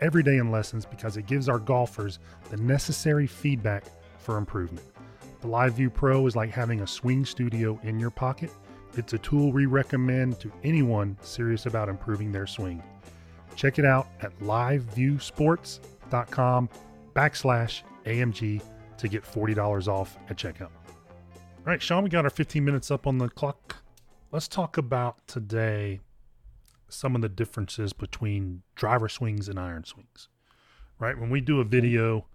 [0.00, 2.18] every day in lessons because it gives our golfers
[2.50, 3.84] the necessary feedback
[4.18, 4.84] for improvement.
[5.40, 8.50] The LiveView Pro is like having a swing studio in your pocket.
[8.96, 12.82] It's a tool we recommend to anyone serious about improving their swing.
[13.54, 16.68] Check it out at liveviewsports.com
[17.14, 18.62] backslash AMG
[18.98, 20.62] to get $40 off at checkout.
[20.62, 23.76] All right, Sean, we got our 15 minutes up on the clock.
[24.32, 26.00] Let's talk about today
[26.88, 30.28] some of the differences between driver swings and iron swings.
[30.98, 31.18] Right?
[31.18, 32.26] When we do a video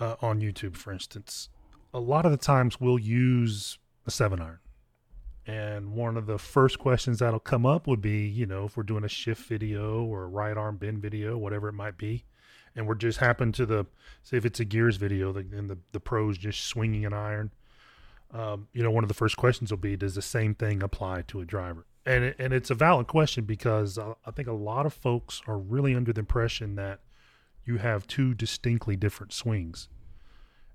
[0.00, 1.48] uh, on YouTube, for instance,
[1.94, 4.58] a lot of the times we'll use a seven iron.
[5.46, 8.82] And one of the first questions that'll come up would be, you know, if we're
[8.82, 12.24] doing a shift video or a right arm bend video, whatever it might be,
[12.74, 13.86] and we're just happen to the,
[14.22, 17.52] say if it's a gears video, and the, the pros just swinging an iron,
[18.32, 21.22] um, you know, one of the first questions will be, does the same thing apply
[21.28, 21.86] to a driver?
[22.06, 25.58] And and it's a valid question because uh, I think a lot of folks are
[25.58, 27.00] really under the impression that
[27.64, 29.88] you have two distinctly different swings,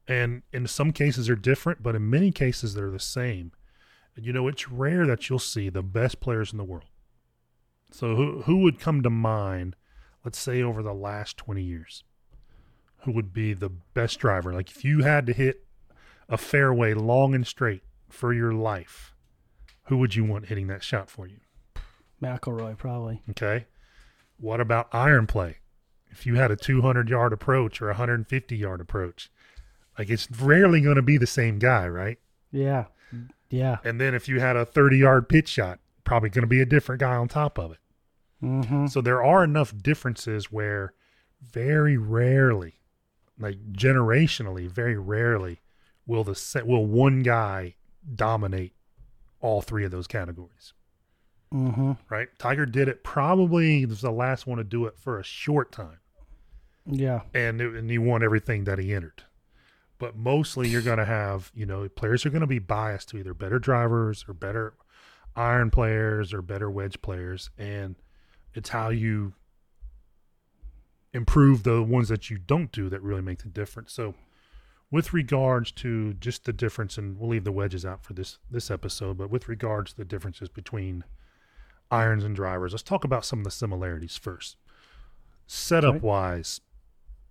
[0.10, 3.54] and in some cases they're different, but in many cases they're the same.
[4.14, 6.90] And you know, it's rare that you'll see the best players in the world.
[7.92, 9.78] So who who would come to mind?
[10.26, 12.04] Let's say over the last twenty years,
[13.06, 14.54] who would be the best driver?
[14.54, 15.64] Like if you had to hit
[16.28, 19.11] a fairway long and straight for your life,
[19.86, 21.38] who would you want hitting that shot for you?
[22.22, 23.22] McIlroy, probably.
[23.32, 23.66] Okay.
[24.38, 25.58] What about iron play?
[26.10, 29.32] If you had a 200 yard approach or a 150 yard approach,
[29.98, 32.20] like it's rarely going to be the same guy, right?
[32.52, 32.86] Yeah.
[33.50, 33.78] Yeah.
[33.84, 36.66] And then if you had a 30 yard pitch shot, probably going to be a
[36.66, 37.78] different guy on top of it.
[38.44, 38.88] Mm-hmm.
[38.88, 40.94] So there are enough differences where
[41.42, 42.80] very rarely,
[43.40, 45.62] like generationally, very rarely
[46.06, 47.76] will the set will one guy
[48.16, 48.74] dominate
[49.42, 50.74] all three of those categories.
[51.54, 51.94] Mm-hmm.
[52.10, 52.30] Right?
[52.40, 53.04] Tiger did it.
[53.04, 56.00] Probably was the last one to do it for a short time,
[56.86, 57.22] Yeah.
[57.34, 59.24] and it, and he won everything that he entered.
[60.00, 63.18] But mostly, you're going to have you know players are going to be biased to
[63.18, 64.74] either better drivers or better
[65.36, 67.96] iron players or better wedge players, and
[68.54, 69.34] it's how you
[71.14, 73.92] improve the ones that you don't do that really make the difference.
[73.94, 74.16] So
[74.92, 78.70] with regards to just the difference and we'll leave the wedges out for this this
[78.70, 81.04] episode but with regards to the differences between
[81.90, 84.58] irons and drivers let's talk about some of the similarities first
[85.48, 86.06] setup Okay.
[86.06, 86.62] wise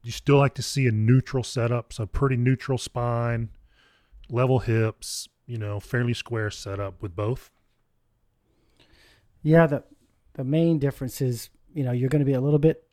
[0.02, 3.50] you still like to see a neutral setup so pretty neutral spine
[4.30, 7.50] level hips you know fairly square setup with both
[9.42, 9.66] Yeah.
[9.66, 9.84] The
[10.34, 12.84] the main difference is, you know, you're going to be a little bit,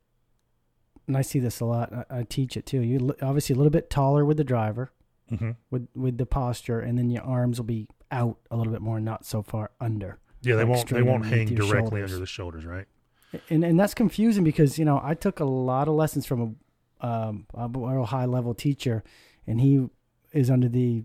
[1.08, 1.92] and I see this a lot.
[1.94, 2.82] I, I teach it too.
[2.82, 4.92] You obviously a little bit taller with the driver,
[5.32, 5.52] mm-hmm.
[5.72, 9.00] with with the posture, and then your arms will be out a little bit more,
[9.00, 10.20] not so far under.
[10.42, 12.12] yeah they Like won't they won't hang directly shoulders.
[12.12, 12.86] under the shoulders right
[13.50, 16.58] and and that's confusing because you know I took a lot of lessons from
[17.02, 19.04] a, um, a real high level teacher,
[19.46, 19.88] and he
[20.32, 21.04] is under the,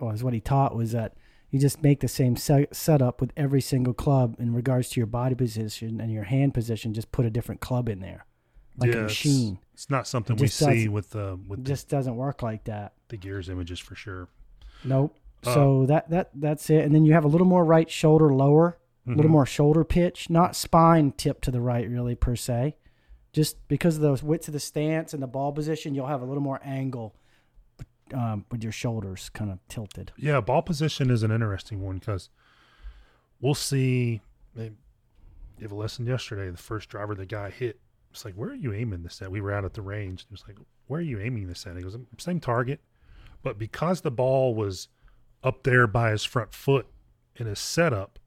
[0.00, 1.14] or is what he taught was that
[1.50, 5.06] you just make the same se- setup with every single club in regards to your
[5.06, 6.92] body position and your hand position.
[6.94, 8.24] Just put a different club in there,
[8.78, 9.58] like Yeah, a machine.
[9.74, 12.64] it's not something It we see with the with It the, just doesn't work like
[12.64, 12.92] that.
[13.08, 14.28] the gears images for sure
[14.84, 15.16] Nope.
[15.44, 18.32] Uh, so that that that's it, and then you have a little more right shoulder
[18.34, 19.30] lower, a little Mhm.
[19.30, 22.76] more shoulder pitch, not spine tip to the right really per se.
[23.32, 26.24] Just because of the width of the stance and the ball position, you'll have a
[26.24, 27.14] little more angle
[28.14, 30.12] um, with your shoulders kind of tilted.
[30.16, 32.30] Yeah, ball position is an interesting one because
[33.40, 34.20] we'll see.
[34.56, 36.50] Gave a lesson yesterday.
[36.50, 37.80] The first driver the guy hit,
[38.10, 39.30] it's like, where are you aiming this at?
[39.30, 40.22] We were out at the range.
[40.22, 41.76] It was like, where are you aiming this at?
[41.76, 42.80] He goes, same target,
[43.42, 44.88] but because the ball was
[45.42, 46.86] up there by his front foot
[47.36, 48.18] in his setup,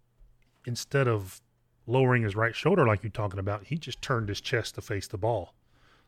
[0.66, 1.42] instead of
[1.88, 5.08] lowering his right shoulder like you're talking about, he just turned his chest to face
[5.08, 5.54] the ball.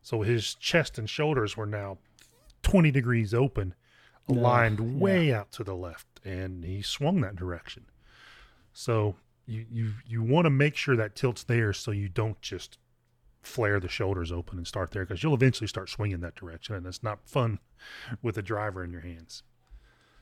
[0.02, 1.98] So his chest and shoulders were now
[2.62, 3.74] 20 degrees open,
[4.28, 5.00] aligned yeah.
[5.00, 7.86] way out to the left, and he swung that direction.
[8.74, 9.16] So
[9.46, 12.78] you you you want to make sure that tilt's there, so you don't just
[13.44, 16.86] flare the shoulders open and start there, because you'll eventually start swinging that direction, and
[16.86, 17.60] it's not fun
[18.22, 19.44] with a driver in your hands.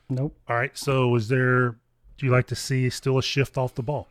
[0.08, 0.36] Nope.
[0.48, 0.76] All right.
[0.76, 1.70] So is there?
[2.18, 4.08] Do you like to see still a shift off the ball?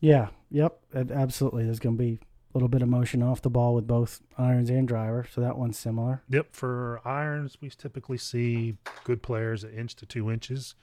[0.00, 0.28] Yeah.
[0.50, 0.78] Yep.
[0.94, 1.64] ab- Absolutely.
[1.64, 4.70] There's going to be a little bit of motion off the ball with both irons
[4.70, 5.26] and driver.
[5.32, 6.22] So that one's similar.
[6.28, 6.48] Yep.
[6.52, 10.74] For irons, we typically see good players an inch to two inches.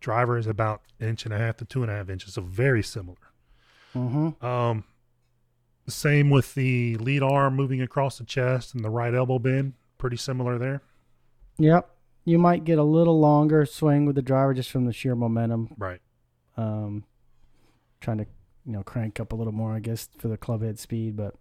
[0.00, 2.42] Driver is about an inch and a half to two and a half inches, so
[2.42, 3.16] very similar.
[3.94, 4.44] Mm-hmm.
[4.44, 4.84] Um,
[5.88, 9.74] same with the lead arm moving across the chest and the right elbow bend.
[9.98, 10.82] Pretty similar there.
[11.58, 11.88] Yep.
[12.24, 15.74] You might get a little longer swing with the driver just from the sheer momentum.
[15.76, 16.00] Right.
[16.56, 17.04] Um,
[18.00, 18.26] trying to
[18.64, 21.34] you know crank up a little more, I guess, for the club head speed, but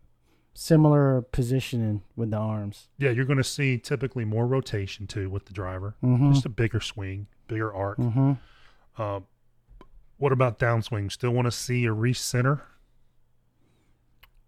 [0.53, 2.89] similar positioning with the arms.
[2.97, 5.95] Yeah, you're going to see typically more rotation too with the driver.
[6.03, 6.33] Mm-hmm.
[6.33, 7.99] Just a bigger swing, bigger arc.
[7.99, 8.33] Mm-hmm.
[8.97, 9.19] Uh,
[10.17, 11.11] what about downswing?
[11.11, 12.61] Still want to see a recenter?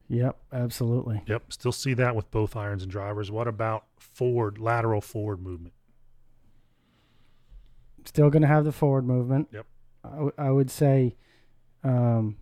[0.10, 1.22] Yep, absolutely.
[1.26, 3.32] Yep, still see that with both irons and drivers.
[3.32, 5.74] What about forward, lateral forward movement?
[8.06, 9.48] Still going to have the forward movement.
[9.52, 9.66] Yep.
[10.04, 11.16] I, w- I would say,
[11.84, 12.38] um,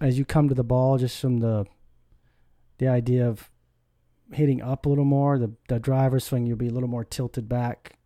[0.00, 1.66] as you come to the ball, just from the
[2.78, 3.50] the idea of
[4.32, 7.48] hitting up a little more, the the driver swing, you'll be a little more tilted
[7.48, 7.96] back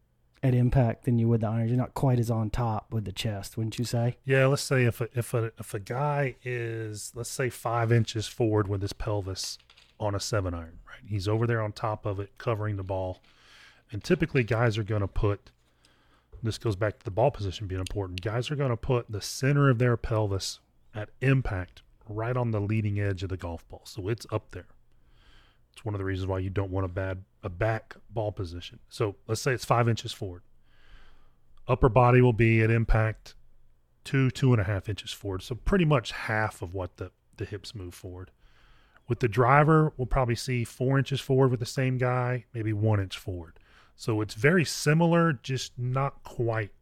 [0.43, 1.70] at impact than you would the irons.
[1.70, 4.17] You're not quite as on top with the chest, wouldn't you say?
[4.25, 8.26] Yeah, let's say if a, if a if a guy is let's say five inches
[8.26, 9.58] forward with his pelvis
[10.00, 11.02] on a seven iron, right?
[11.06, 13.20] He's over there on top of it, covering the ball,
[13.90, 15.50] and typically guys are going to put.
[16.41, 18.20] This goes back to the ball position being important.
[18.20, 20.61] Guys are going to put the center of their pelvis
[20.94, 24.67] at impact right on the leading edge of the golf ball, so it's up there.
[25.79, 28.81] It's one of the reasons why you don't want a bad a back ball position.
[28.89, 30.43] So let's say it's five inches forward.
[31.69, 33.37] Upper body will be at impact
[34.03, 35.45] two, two and a half inches forward.
[35.45, 38.33] So pretty much half of what the, the hips move forward.
[39.07, 42.99] With the driver, we'll probably see four inches forward with the same guy, maybe one
[42.99, 43.61] inch forward.
[43.95, 46.73] So it's very similar, just not quite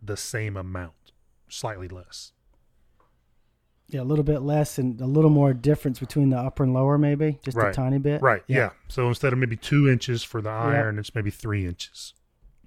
[0.00, 1.10] the same amount,
[1.48, 2.30] slightly less.
[3.92, 6.96] Yeah, a little bit less and a little more difference between the upper and lower,
[6.98, 8.22] maybe just a tiny bit.
[8.22, 8.42] Right.
[8.46, 8.70] Yeah.
[8.88, 10.62] So instead of maybe two inches for the Yeah.
[10.64, 12.14] iron, it's maybe three inches.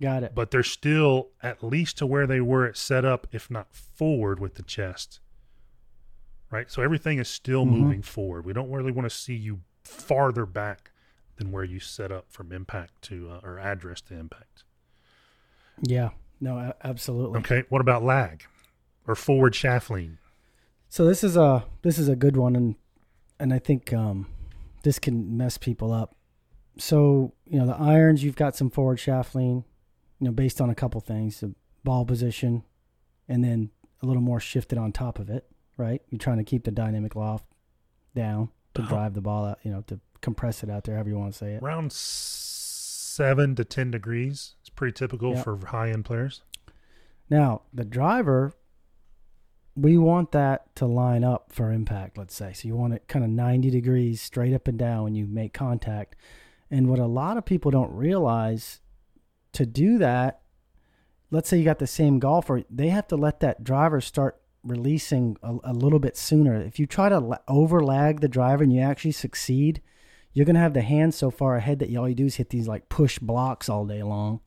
[0.02, 0.36] got it.
[0.36, 4.56] But they're still at least to where they were at setup, if not forward with
[4.56, 5.22] the chest.
[6.52, 6.70] Right?
[6.70, 7.70] So everything is still Mhm.
[7.80, 8.46] moving forward.
[8.46, 10.92] We don't really want to see you farther back
[11.38, 14.64] than where you set up from impact to uh, or address to impact.
[15.82, 16.10] Yeah,
[16.42, 17.40] no, absolutely.
[17.40, 17.64] Okay.
[17.70, 18.44] What about lag
[19.08, 20.18] or forward shaft lean?
[20.96, 22.76] So this is a this is a good one, and
[23.38, 24.28] and I think um,
[24.84, 26.16] this can mess people up.
[26.78, 29.66] So you know the irons, you've got some forward shaft lean,
[30.22, 31.54] you know, based on a couple things: the
[31.84, 32.64] ball position,
[33.28, 33.72] and then
[34.02, 35.46] a little more shifted on top of it.
[35.76, 37.44] Right, you're trying to keep the dynamic loft
[38.16, 38.90] down to Uh-huh.
[38.90, 41.38] drive the ball out, you know, to compress it out there, however you want to
[41.38, 41.62] say it.
[41.62, 44.56] Around seven to 10 degrees.
[44.62, 45.44] It's pretty typical Yeah.
[45.44, 46.42] for high end players.
[47.30, 48.54] Now, the driver,
[49.76, 52.54] we want that to line up for impact, let's say.
[52.54, 55.54] So you want it kind of 90 degrees straight up and down when you make
[55.54, 56.16] contact.
[56.72, 58.80] And what a lot of people don't realize
[59.54, 60.42] to do that,
[61.30, 65.38] let's say you got the same golfer, they have to let that driver start releasing
[65.44, 66.56] a, a little bit sooner.
[66.56, 69.82] If you try to la- overlag the driver and you actually succeed,
[70.34, 72.50] you're going to have the hand so far ahead that all you do is hit
[72.50, 74.42] these like push blocks all day long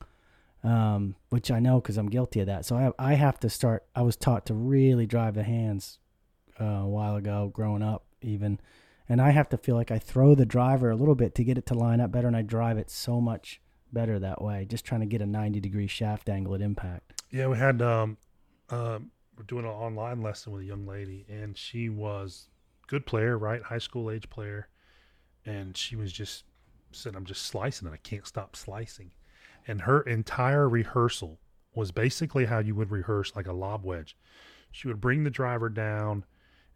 [0.65, 2.65] um, which I know because I'm guilty of that.
[2.65, 3.85] So I I have to start.
[3.95, 5.99] I was taught to really drive the hands
[6.61, 8.61] uh, a while ago, growing up even,
[9.09, 11.59] and I have to feel like I throw the driver a little bit to get
[11.59, 13.61] it to line up better, and I drive it so much
[13.93, 14.67] better that way.
[14.69, 17.23] Just trying to get a 90 degree shaft angle at impact.
[17.31, 18.17] Yeah, we had um,
[18.71, 18.99] uh,
[19.37, 22.49] we're doing an online lesson with a young lady, and she was
[22.87, 24.69] good player, right, high school age player,
[25.47, 26.45] and she was just
[26.93, 27.93] said, "I'm just slicing it.
[27.93, 29.11] I can't stop slicing,"
[29.69, 31.39] and her entire rehearsal
[31.75, 34.17] was basically how you would rehearse like a lob wedge.
[34.73, 36.25] She would bring the driver down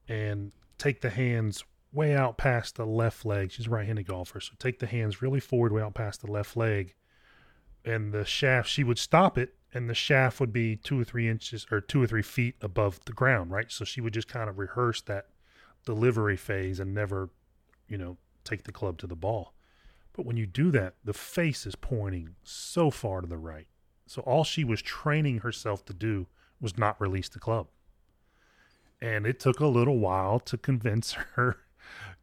[0.07, 3.51] and take the hands way out past the left leg.
[3.51, 6.57] She's a right-handed golfer, so take the hands really forward, way out past the left
[6.57, 6.95] leg,
[7.85, 8.69] and the shaft.
[8.69, 12.03] She would stop it, and the shaft would be two or three inches or two
[12.03, 13.71] or three feet above the ground, right?
[13.71, 15.27] So she would just kind of rehearse that
[15.85, 17.31] delivery phase and never,
[17.89, 19.55] you know, take the club to the ball.
[20.13, 23.67] But when you do that, the face is pointing so far to the right.
[24.07, 26.27] So all she was training herself to do
[26.61, 27.69] was not release the club.
[29.01, 31.59] And it took a little while to convince her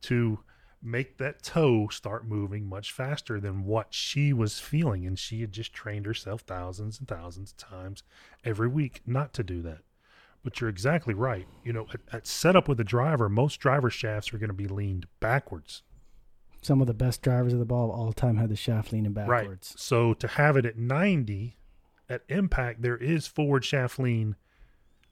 [0.04, 0.40] to
[0.82, 5.06] make that toe start moving much faster than what she was feeling.
[5.06, 8.04] And she had just trained herself thousands and thousands of times
[8.46, 9.80] every week not to do that.
[10.42, 11.48] But you're exactly right.
[11.66, 14.68] You know, at, at setup with a driver, most driver shafts are going to be
[14.68, 15.84] leaned backwards.
[16.62, 19.14] Some of the best drivers of the ball of all time had the shaft leaning
[19.14, 19.72] backwards.
[19.74, 19.80] Right.
[19.80, 21.58] So to have it at 90
[22.10, 24.36] at impact, there is forward shaft lean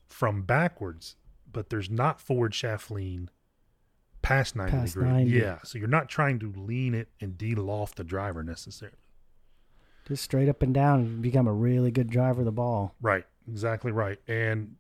[0.10, 1.16] from backwards,
[1.52, 3.30] but there's not forward shaft lean
[4.22, 5.12] past 90 Past degrees.
[5.14, 5.32] 90.
[5.32, 5.60] Yeah.
[5.64, 8.98] So you're not trying to lean it and de-loft the driver necessarily.
[10.06, 12.96] Just straight up and down and become a really good driver of the ball.
[13.02, 13.26] Right.
[13.48, 14.20] Exactly right.
[14.28, 14.76] And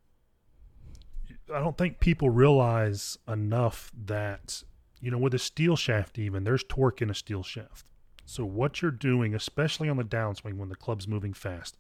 [1.54, 4.64] I don't think people realize enough that,
[5.01, 7.86] you know, with a steel shaft, even there's torque in a steel shaft.
[8.25, 11.77] So what you're doing, especially on the downswing when the club's moving fast,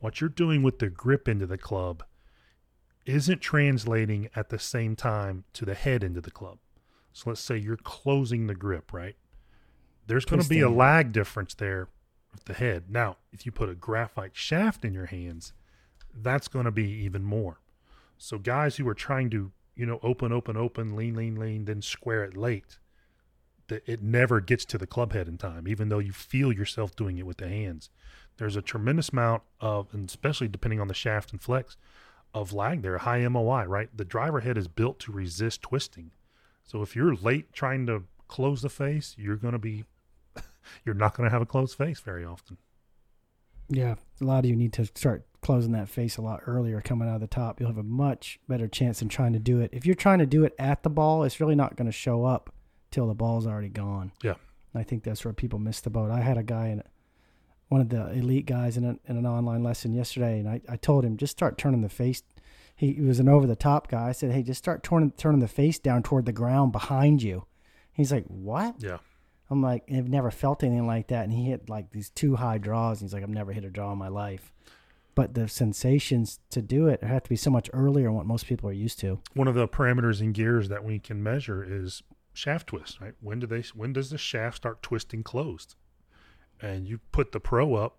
[0.00, 2.02] what you're doing with the grip into the club
[3.06, 6.58] isn't translating at the same time to the head into the club.
[7.12, 9.14] So let's say you're closing the grip, right?
[10.06, 11.88] There's going to be a lag difference there
[12.32, 12.84] with the head.
[12.90, 15.52] Now, if you put a graphite shaft in your hands,
[16.14, 17.60] that's going to be even more.
[18.18, 21.82] So guys who are trying to, you know, open, open, open, lean, lean, lean, then
[21.82, 22.78] square it late,
[23.68, 26.94] that it never gets to the club head in time, even though you feel yourself
[26.94, 27.90] doing it with the hands.
[28.36, 31.76] There's a tremendous amount of, and especially depending on the shaft and flex,
[32.32, 33.88] of lag there, high MOI, right?
[33.96, 36.10] The driver head is built to resist twisting.
[36.64, 39.84] So if you're late trying to close the face, you're going to be,
[40.84, 42.58] you're not going to have a closed face very often.
[43.68, 47.08] Yeah, a lot of you need to start closing that face a lot earlier coming
[47.08, 47.60] out of the top.
[47.60, 49.70] You'll have a much better chance than trying to do it.
[49.72, 52.24] If you're trying to do it at the ball, it's really not going to show
[52.24, 52.52] up
[52.90, 54.12] till the ball's already gone.
[54.22, 54.34] Yeah.
[54.72, 56.10] And I think that's where people miss the boat.
[56.10, 56.82] I had a guy in
[57.68, 60.76] one of the elite guys in, a, in an online lesson yesterday, and I, I
[60.76, 62.22] told him just start turning the face.
[62.76, 64.08] He, he was an over the top guy.
[64.08, 67.46] I said, hey, just start turning turning the face down toward the ground behind you.
[67.92, 68.76] He's like, what?
[68.78, 68.98] Yeah.
[69.54, 71.22] I'm like, I've never felt anything like that.
[71.22, 73.00] And he hit like these two high draws.
[73.00, 74.52] And he's like, I've never hit a draw in my life.
[75.14, 78.46] But the sensations to do it have to be so much earlier than what most
[78.46, 79.20] people are used to.
[79.34, 83.14] one of the parameters and gears that we can measure is shaft twist, right?
[83.20, 85.76] When do they when does the shaft start twisting closed?
[86.60, 87.98] And you put the pro up,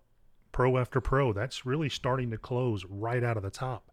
[0.52, 3.90] pro after pro, that's really starting to close right out of the top.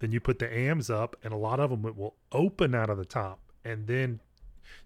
[0.00, 2.98] Then you put the AMs up and a lot of them will open out of
[2.98, 4.20] the top and then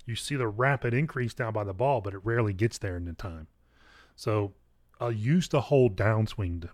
[0.06, 3.04] you see the rapid increase down by the ball, but it rarely gets there in
[3.04, 3.46] the time.
[4.16, 4.52] So
[5.00, 6.70] I'll use the whole downswing to,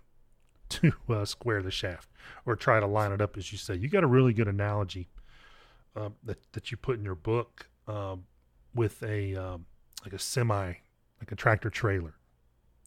[0.69, 2.09] to uh, square the shaft
[2.45, 3.75] or try to line it up as you say.
[3.75, 5.09] You got a really good analogy
[5.95, 8.25] um, that that you put in your book um,
[8.75, 9.65] with a um,
[10.03, 10.73] like a semi,
[11.19, 12.15] like a tractor trailer.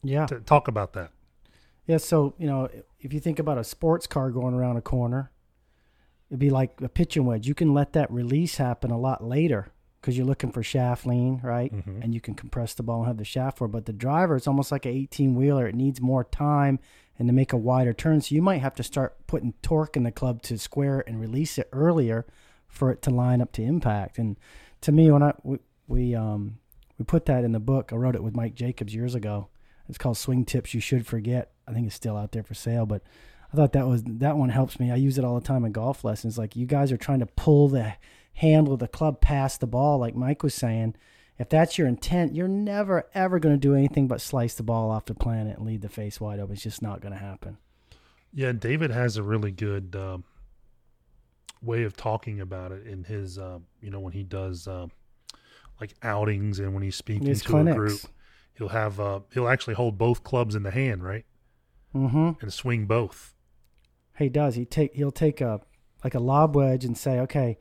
[0.03, 0.25] Yeah.
[0.25, 1.11] T- talk about that.
[1.85, 1.97] Yeah.
[1.97, 5.31] So, you know, if you think about a sports car going around a corner,
[6.29, 7.47] it'd be like a pitching wedge.
[7.47, 9.71] You can let that release happen a lot later
[10.01, 11.71] because you're looking for shaft lean, right?
[11.71, 12.03] Mhm.
[12.03, 13.67] And you can compress the ball and have the shaft for.
[13.67, 15.67] But the driver, it's almost like an 18 wheeler.
[15.67, 16.79] It needs more time
[17.19, 18.19] and to make a wider turn.
[18.21, 21.19] So you might have to start putting torque in the club to square it and
[21.21, 22.25] release it earlier
[22.67, 24.17] for it to line up to impact.
[24.17, 24.37] And
[24.81, 26.57] to me, when I we, we um
[26.97, 29.49] we put that in the book, I wrote it with Mike Jacobs years ago.
[29.87, 31.51] It's called Swing Tips You Should Forget.
[31.67, 33.03] I think it's still out there for sale, but
[33.53, 34.89] I thought that was that one helps me.
[34.89, 36.37] I use it all the time in golf lessons.
[36.39, 37.93] Like you guys are trying to pull the
[38.33, 40.95] handle the club past the ball, like Mike was saying.
[41.39, 44.91] If that's your intent, you're never ever going to do anything but slice the ball
[44.91, 46.53] off the planet and leave the face wide open.
[46.53, 47.57] It's just not going to happen.
[48.33, 50.23] Yeah, David has a really good um,
[51.61, 54.87] way of talking about it in his, uh, you know, when he does uh,
[55.79, 57.99] like outings and when he's speaking These to a group,
[58.57, 61.25] he'll have uh, he'll actually hold both clubs in the hand, right,
[61.95, 62.31] Mm-hmm.
[62.39, 63.33] and swing both.
[64.17, 64.55] He does.
[64.55, 65.61] He take he'll take a
[66.03, 67.57] like a lob wedge and say, okay,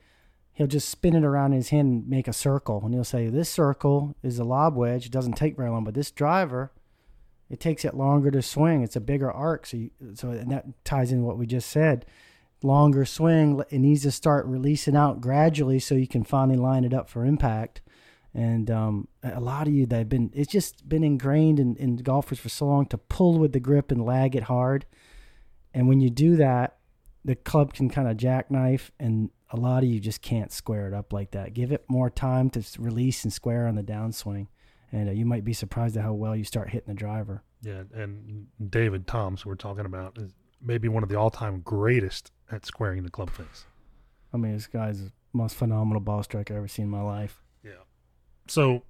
[0.52, 3.28] he'll just spin it around in his hand and make a circle, and he'll say,
[3.28, 5.06] this circle is a lob wedge.
[5.06, 6.72] It doesn't take very long, but this driver,
[7.48, 8.82] it takes it longer to swing.
[8.82, 12.06] It's a bigger arc, so you, so and that ties in what we just said.
[12.62, 13.62] Longer swing.
[13.70, 17.24] It needs to start releasing out gradually, so you can finally line it up for
[17.24, 17.80] impact.
[18.34, 21.96] And um, a lot of you that have been, it's just been ingrained in, in
[21.96, 24.86] golfers for so long to pull with the grip and lag it hard.
[25.74, 26.76] And when you do that,
[27.24, 30.94] the club can kind of jackknife, and a lot of you just can't square it
[30.94, 31.54] up like that.
[31.54, 34.46] Give it more time to release and square on the downswing,
[34.92, 37.42] and uh, you might be surprised at how well you start hitting the driver.
[37.62, 42.32] Yeah, and David Toms, who we're talking about, is maybe one of the all-time greatest
[42.50, 43.66] at squaring the club face.
[44.32, 47.42] I mean, this guy's the most phenomenal ball striker I've ever seen in my life.
[47.64, 47.72] Yeah.
[48.46, 48.82] So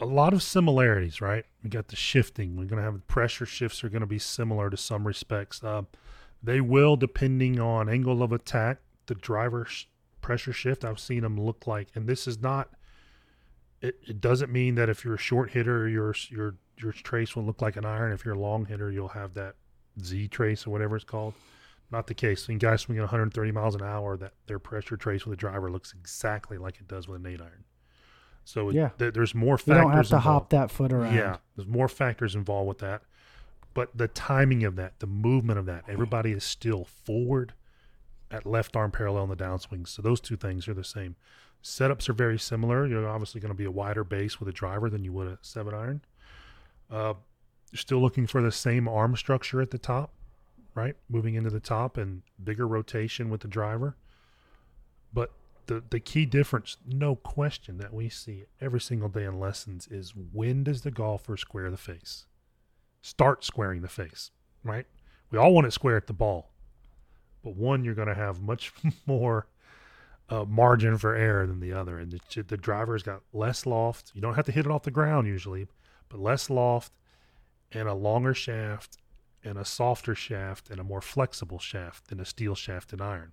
[0.00, 1.44] a lot of similarities, right?
[1.62, 2.56] We got the shifting.
[2.56, 5.62] We're going to have the pressure shifts are going to be similar to some respects.
[5.62, 5.82] Uh,
[6.42, 9.86] they will, depending on angle of attack, the driver sh-
[10.20, 10.84] pressure shift.
[10.84, 12.70] I've seen them look like, and this is not.
[13.80, 17.44] It, it doesn't mean that if you're a short hitter, your your your trace will
[17.44, 18.12] look like an iron.
[18.12, 19.56] If you're a long hitter, you'll have that
[20.02, 21.34] Z trace or whatever it's called.
[21.90, 22.48] Not the case.
[22.48, 25.92] When guys swinging 130 miles an hour, that their pressure trace with a driver looks
[25.92, 27.64] exactly like it does with an eight iron.
[28.44, 28.90] So it- Yeah.
[28.98, 29.76] there- there's more factors.
[29.76, 30.24] You don't have to involved.
[30.24, 31.14] hop that foot around.
[31.14, 33.02] Yeah, there's more factors involved with that.
[33.74, 37.52] But the timing of that, the movement of that, everybody is still forward
[38.34, 39.86] at left arm parallel in the downswing.
[39.86, 41.14] So those two things are the same.
[41.62, 42.86] Setups are very similar.
[42.86, 45.38] You're obviously going to be a wider base with a driver than you would a
[45.40, 46.02] seven iron.
[46.90, 47.14] Uh,
[47.70, 50.12] you're still looking for the same arm structure at the top,
[50.74, 50.96] right?
[51.08, 53.96] Moving into the top and bigger rotation with the driver.
[55.12, 55.30] But
[55.66, 60.12] the the key difference, no question, that we see every single day in lessons is
[60.32, 62.26] when does the golfer square the face?
[63.00, 64.30] Start squaring the face,
[64.62, 64.86] right?
[65.30, 66.50] We all want it square at the ball,
[67.44, 68.72] but one you're going to have much
[69.06, 69.46] more
[70.28, 74.10] uh, margin for error than the other, and the, the driver's got less loft.
[74.14, 75.68] You don't have to hit it off the ground usually,
[76.08, 76.92] but less loft
[77.70, 78.98] and a longer shaft
[79.44, 83.32] and a softer shaft and a more flexible shaft than a steel shaft and iron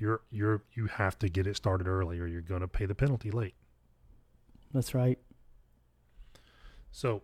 [0.00, 2.94] you're you're you have to get it started early or you're going to pay the
[2.94, 3.54] penalty late.
[4.72, 5.18] That's right.
[6.90, 7.22] So,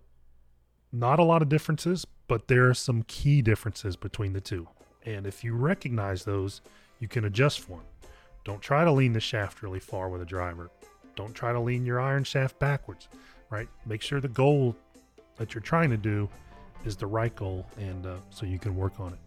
[0.93, 4.69] not a lot of differences, but there are some key differences between the two.
[5.07, 6.61] And if you recognize those,
[6.99, 8.11] you can adjust for them.
[8.45, 10.71] Don't try to lean the shaft really far with a driver.
[11.15, 13.09] Don't try to lean your iron shaft backwards,
[13.51, 13.69] right?
[13.87, 14.77] Make sure the goal
[15.37, 16.29] that you're trying to do
[16.85, 19.19] is the right goal, and uh, so you can work on it.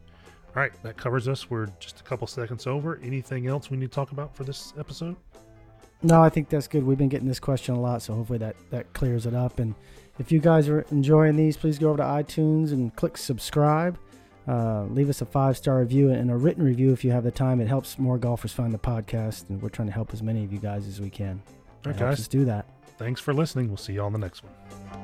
[0.55, 1.49] All right, that covers us.
[1.49, 2.99] We're just a couple seconds over.
[3.03, 5.15] Anything else we need to talk about for this episode?
[6.01, 6.83] No, I think that's good.
[6.83, 9.59] We've been getting this question a lot, so hopefully that that clears it up.
[9.59, 9.75] And
[10.17, 13.97] if you guys are enjoying these, please go over to iTunes and click subscribe.
[14.47, 17.31] Uh, leave us a five star review and a written review if you have the
[17.31, 17.61] time.
[17.61, 20.51] It helps more golfers find the podcast, and we're trying to help as many of
[20.51, 21.41] you guys as we can.
[21.85, 22.65] All right, guys, do that.
[22.97, 23.67] Thanks for listening.
[23.67, 24.98] We'll see you on the next one.